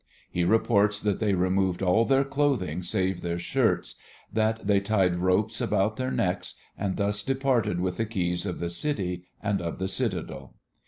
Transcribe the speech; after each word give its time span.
He 0.31 0.43
reports 0.43 0.99
that 0.99 1.19
they 1.19 1.35
removed 1.35 1.83
all 1.83 2.05
their 2.05 2.23
clothing 2.23 2.81
save 2.81 3.21
their 3.21 3.37
shirts, 3.37 3.97
that 4.33 4.65
they 4.65 4.79
tied 4.79 5.17
ropes 5.17 5.61
about 5.61 5.97
their 5.97 6.09
necks 6.09 6.55
and 6.75 6.97
thus 6.97 7.21
departed 7.21 7.79
with 7.79 7.97
the 7.97 8.05
keys 8.07 8.47
of 8.47 8.57
the 8.59 8.71
city 8.71 9.25
and 9.43 9.61
of 9.61 9.77
the 9.77 9.87
citadel. 9.87 10.55